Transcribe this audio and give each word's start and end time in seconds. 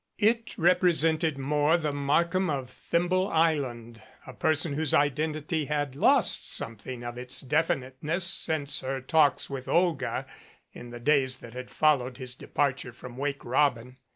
It 0.17 0.57
represented 0.57 1.37
more 1.37 1.77
the 1.77 1.93
Markham 1.93 2.49
of 2.49 2.71
Thimble 2.71 3.27
Island, 3.31 4.01
a 4.25 4.33
person 4.33 4.73
whose 4.73 4.95
identity 4.95 5.65
had 5.65 5.95
lost 5.95 6.49
something 6.51 7.03
of 7.03 7.19
its 7.19 7.39
definiteness 7.41 8.25
since 8.25 8.79
her 8.79 8.99
talks 8.99 9.47
with 9.47 9.67
Olga 9.67 10.25
in 10.73 10.89
the 10.89 10.99
days 10.99 11.37
that 11.37 11.53
had 11.53 11.69
followed 11.69 12.17
his 12.17 12.35
depar 12.35 12.75
ture 12.75 12.93
from 12.93 13.15
"Wake 13.15 13.45
Robin." 13.45 13.97